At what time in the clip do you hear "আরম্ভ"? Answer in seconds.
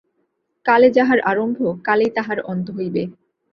1.21-1.57